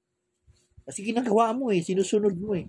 Kasi 0.83 1.07
ginagawa 1.07 1.55
mo 1.55 1.71
eh, 1.71 1.79
sinusunod 1.79 2.35
mo 2.35 2.51
eh. 2.59 2.67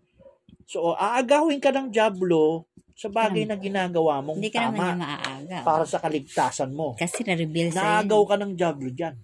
So 0.71 0.95
aagawin 0.95 1.59
ka 1.59 1.75
ng 1.75 1.91
Diablo 1.91 2.71
sa 2.95 3.11
bagay 3.11 3.49
na 3.49 3.59
ginagawa 3.59 4.23
mong 4.23 4.39
Hindi 4.39 4.53
ka 4.55 4.71
naman 4.71 4.95
tama 4.95 5.03
maaaga. 5.03 5.59
para 5.67 5.83
sa 5.83 5.99
kaligtasan 5.99 6.71
mo. 6.71 6.95
Kasi 6.95 7.27
na-reveal 7.27 7.75
sa'yo. 7.75 7.83
Naagaw 7.83 8.23
ka 8.31 8.37
ng 8.39 8.53
Diablo 8.55 8.89
dyan. 8.95 9.19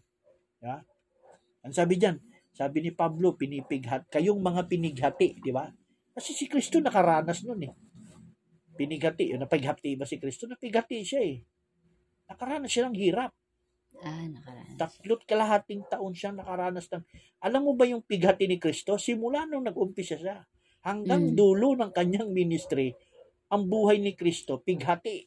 Ya? 0.59 0.83
Ang 1.63 1.75
sabi 1.75 1.99
dyan, 1.99 2.19
sabi 2.55 2.83
ni 2.83 2.91
Pablo, 2.91 3.39
pinipighat, 3.39 4.11
kayong 4.11 4.43
mga 4.43 4.67
pinighati, 4.67 5.39
di 5.39 5.51
ba? 5.55 5.71
Kasi 6.15 6.35
si 6.35 6.51
Kristo 6.51 6.83
nakaranas 6.83 7.47
nun 7.47 7.63
eh. 7.63 7.73
Pinighati, 8.75 9.35
yun, 9.35 9.43
napighati 9.43 9.95
ba 9.99 10.07
si 10.07 10.19
Kristo? 10.19 10.47
Napighati 10.51 11.03
siya 11.03 11.23
eh. 11.23 11.39
Nakaranas 12.31 12.71
siya 12.71 12.91
ng 12.91 12.99
hirap. 12.99 13.31
Ah, 13.99 14.27
nakaraan. 14.27 14.79
Tatlot 14.79 15.23
kalahating 15.27 15.83
taon 15.91 16.15
siya 16.15 16.31
nakaranas 16.31 16.87
ng... 16.91 17.03
Alam 17.43 17.71
mo 17.71 17.73
ba 17.75 17.87
yung 17.87 18.03
pighati 18.03 18.47
ni 18.47 18.59
Kristo? 18.63 18.95
Simula 18.99 19.47
nung 19.47 19.67
nag-umpisa 19.67 20.19
siya. 20.19 20.43
Hanggang 20.87 21.35
Mm. 21.35 21.35
dulo 21.35 21.75
ng 21.75 21.91
kanyang 21.91 22.31
ministry, 22.31 22.95
ang 23.51 23.67
buhay 23.67 23.99
ni 23.99 24.15
Kristo, 24.15 24.63
pighati. 24.63 25.27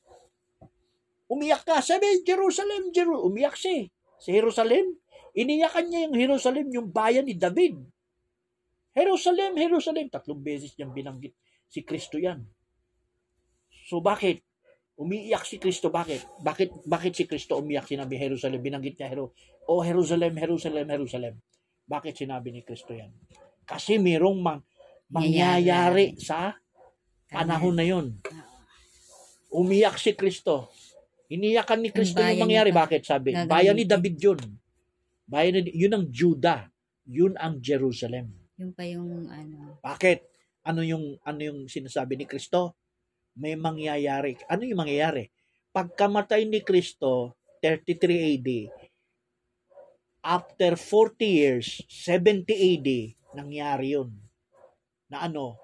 Umiyak 1.28 1.64
ka. 1.68 1.80
Sabi, 1.84 2.24
Jerusalem, 2.24 2.92
Jerusalem. 2.92 3.28
Umiyak 3.28 3.56
siya 3.56 3.84
eh. 3.84 3.86
Sa 4.20 4.30
Jerusalem. 4.32 5.01
Iniyakan 5.32 5.86
niya 5.88 6.00
yung 6.08 6.16
Jerusalem, 6.16 6.68
yung 6.72 6.88
bayan 6.92 7.24
ni 7.24 7.36
David. 7.40 7.80
Jerusalem, 8.92 9.56
Jerusalem. 9.56 10.12
Tatlong 10.12 10.44
beses 10.44 10.76
niyang 10.76 10.92
binanggit 10.92 11.34
si 11.72 11.88
Kristo 11.88 12.20
yan. 12.20 12.44
So 13.88 14.04
bakit? 14.04 14.44
Umiiyak 15.00 15.48
si 15.48 15.56
Kristo. 15.58 15.88
Bakit? 15.88 16.44
Bakit 16.44 16.70
bakit 16.84 17.16
si 17.16 17.24
Kristo 17.24 17.58
umiyak? 17.58 17.88
Sinabi 17.88 18.20
Jerusalem. 18.20 18.60
Binanggit 18.60 19.00
niya 19.00 19.08
Hero. 19.08 19.32
Oh, 19.72 19.82
Jerusalem, 19.82 20.36
Jerusalem, 20.36 20.86
Jerusalem. 20.86 21.36
Bakit 21.88 22.14
sinabi 22.24 22.52
ni 22.52 22.62
Kristo 22.68 22.92
yan? 22.92 23.12
Kasi 23.64 23.96
mayroong 23.98 24.40
mang, 24.44 24.62
mangyayari 25.08 26.20
sa 26.20 26.60
panahon 27.32 27.76
na 27.80 27.88
yon. 27.88 28.20
Umiyak 29.52 29.96
si 29.96 30.12
Kristo. 30.16 30.72
Iniyakan 31.32 31.80
ni 31.80 31.90
Kristo 31.96 32.20
yung 32.20 32.44
mangyari. 32.44 32.76
Bakit? 32.76 33.02
Sabi, 33.08 33.32
bayan 33.48 33.80
ni 33.80 33.88
David 33.88 34.16
yun. 34.20 34.40
Bayan 35.32 35.64
ni, 35.64 35.72
yun 35.72 35.96
ang 35.96 36.06
Judah. 36.12 36.68
Yun 37.08 37.40
ang 37.40 37.64
Jerusalem. 37.64 38.36
Yung 38.60 38.76
pa 38.76 38.84
yung 38.84 39.32
ano. 39.32 39.80
Bakit? 39.80 40.28
Ano 40.68 40.84
yung 40.84 41.16
ano 41.24 41.40
yung 41.40 41.72
sinasabi 41.72 42.20
ni 42.20 42.28
Kristo? 42.28 42.76
May 43.40 43.56
mangyayari. 43.56 44.36
Ano 44.52 44.68
yung 44.68 44.84
mangyayari? 44.84 45.32
Pagkamatay 45.72 46.52
ni 46.52 46.60
Kristo, 46.60 47.40
33 47.64 48.36
AD, 48.36 48.50
After 50.22 50.78
40 50.78 51.26
years, 51.26 51.82
70 51.90 52.46
AD, 52.54 52.90
nangyari 53.34 53.98
yun. 53.98 54.14
Na 55.10 55.26
ano? 55.26 55.58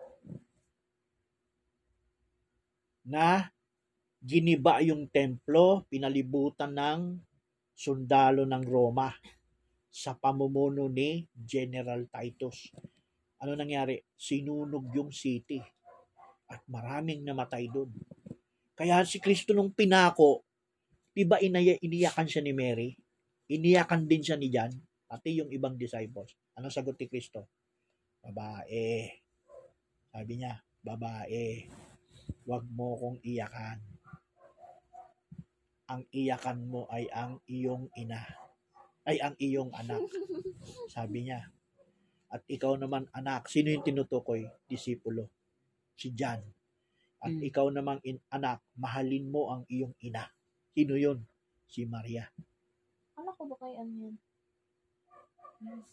Na 3.06 3.52
giniba 4.18 4.82
yung 4.82 5.06
templo, 5.14 5.86
pinalibutan 5.86 6.74
ng 6.74 7.22
sundalo 7.78 8.50
ng 8.50 8.64
Roma 8.66 9.14
sa 9.98 10.14
pamumuno 10.14 10.86
ni 10.86 11.26
General 11.34 12.06
Titus. 12.06 12.70
Ano 13.42 13.58
nangyari? 13.58 13.98
Sinunog 14.14 14.94
yung 14.94 15.10
city 15.10 15.58
at 16.54 16.62
maraming 16.70 17.26
namatay 17.26 17.66
doon. 17.66 17.90
Kaya 18.78 19.02
si 19.10 19.18
Kristo 19.18 19.58
nung 19.58 19.74
pinako, 19.74 20.46
di 21.18 21.26
ba 21.26 21.42
inaya, 21.42 21.74
iniyakan 21.82 22.30
siya 22.30 22.46
ni 22.46 22.54
Mary? 22.54 22.94
Iniyakan 23.50 24.06
din 24.06 24.22
siya 24.22 24.38
ni 24.38 24.54
John, 24.54 24.70
pati 25.10 25.42
yung 25.42 25.50
ibang 25.50 25.74
disciples. 25.74 26.38
Anong 26.54 26.70
sagot 26.70 26.94
ni 27.02 27.10
Kristo? 27.10 27.50
Babae. 28.22 29.18
Sabi 30.14 30.34
niya, 30.38 30.62
babae, 30.86 31.66
wag 32.46 32.70
mo 32.70 32.94
kong 33.02 33.18
iyakan. 33.26 33.82
Ang 35.90 36.06
iyakan 36.14 36.60
mo 36.70 36.86
ay 36.94 37.10
ang 37.10 37.42
iyong 37.50 37.90
ina. 37.98 38.47
Ay, 39.08 39.24
ang 39.24 39.40
iyong 39.40 39.72
anak. 39.72 40.04
Sabi 40.92 41.32
niya. 41.32 41.48
At 42.28 42.44
ikaw 42.44 42.76
naman, 42.76 43.08
anak, 43.16 43.48
sino 43.48 43.72
yung 43.72 43.88
tinutukoy? 43.88 44.44
Disipulo. 44.68 45.32
Si 45.96 46.12
John. 46.12 46.44
At 47.24 47.32
Mm. 47.32 47.48
ikaw 47.48 47.72
namang 47.72 48.04
in, 48.04 48.20
anak, 48.30 48.60
mahalin 48.76 49.32
mo 49.32 49.50
ang 49.56 49.64
iyong 49.72 49.96
ina. 50.04 50.28
Sino 50.76 51.00
yun? 51.00 51.24
Si 51.66 51.88
Maria. 51.88 52.28
Ano 53.16 53.32
ko 53.34 53.48
ba 53.48 53.56
kay 53.64 53.80
ano 53.80 53.94
yun? 53.96 54.16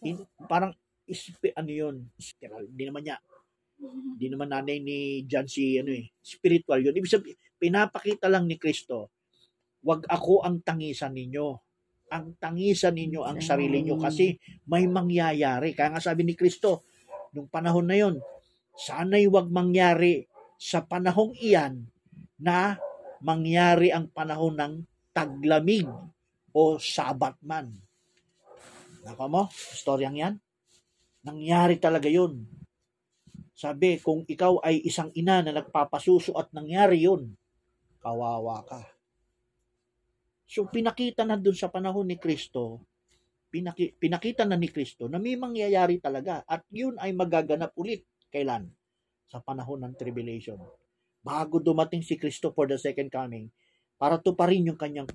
In, 0.05 0.27
parang, 0.51 0.75
ispi, 1.07 1.55
ano 1.57 1.71
yun? 1.71 1.97
Spiritual. 2.19 2.67
Hindi 2.69 2.85
naman 2.85 3.03
niya. 3.07 3.17
Hindi 3.81 4.27
naman 4.27 4.51
nanay 4.53 4.79
ni 4.83 5.23
John 5.25 5.49
si, 5.49 5.79
ano 5.79 5.95
eh, 5.95 6.11
spiritual 6.21 6.83
yun. 6.83 6.93
Ibig 6.99 7.11
sabihin, 7.15 7.39
pinapakita 7.57 8.27
lang 8.29 8.45
ni 8.51 8.61
Kristo, 8.61 9.09
wag 9.87 10.05
ako 10.11 10.45
ang 10.45 10.61
tangisan 10.61 11.15
ninyo. 11.17 11.64
Ang 12.15 12.39
tangisan 12.39 12.95
ninyo 12.95 13.27
ang 13.27 13.43
sarili 13.43 13.83
nyo 13.83 13.99
kasi 13.99 14.39
may 14.71 14.87
mangyayari. 14.87 15.75
Kaya 15.75 15.99
nga 15.99 16.03
sabi 16.03 16.23
ni 16.23 16.39
Kristo, 16.39 16.87
nung 17.35 17.51
panahon 17.51 17.91
na 17.91 17.99
yon, 17.99 18.23
sana'y 18.79 19.27
wag 19.27 19.51
mangyari 19.51 20.23
sa 20.55 20.87
panahong 20.87 21.35
iyan 21.43 21.83
na 22.39 22.79
mangyari 23.19 23.91
ang 23.91 24.07
panahon 24.15 24.55
ng 24.55 24.75
taglamig 25.11 25.91
o 26.55 26.79
sabatman. 26.79 27.75
Naka 29.03 29.27
mo? 29.27 29.51
Storyang 29.51 30.15
yan? 30.15 30.35
Nangyari 31.27 31.83
talaga 31.83 32.07
yun. 32.07 32.47
Sabi, 33.55 33.99
kung 33.99 34.23
ikaw 34.27 34.63
ay 34.63 34.83
isang 34.87 35.11
ina 35.19 35.43
na 35.43 35.55
nagpapasuso 35.55 36.35
at 36.39 36.51
nangyari 36.55 37.03
yun, 37.07 37.35
kawawa 37.99 38.63
ka. 38.67 38.94
So, 40.49 40.67
pinakita 40.71 41.29
na 41.29 41.37
dun 41.37 41.57
sa 41.57 41.69
panahon 41.69 42.09
ni 42.09 42.17
Kristo, 42.17 42.85
pinaki, 43.53 43.95
pinakita 43.95 44.49
na 44.49 44.59
ni 44.59 44.67
Kristo 44.67 45.07
na 45.07 45.21
may 45.21 45.37
mangyayari 45.39 46.01
talaga 46.01 46.43
at 46.49 46.65
yun 46.73 46.97
ay 46.99 47.13
magaganap 47.15 47.71
ulit. 47.79 48.09
Kailan? 48.33 48.67
Sa 49.29 49.39
panahon 49.45 49.85
ng 49.85 49.95
tribulation. 49.95 50.59
Bago 51.21 51.63
dumating 51.63 52.03
si 52.03 52.19
Kristo 52.19 52.51
for 52.51 52.67
the 52.67 52.81
second 52.81 53.13
coming, 53.13 53.53
para 53.95 54.19
to 54.19 54.35
pa 54.35 54.51
rin 54.51 54.67
yung 54.67 54.77
kanyang 54.77 55.07
pag 55.07 55.13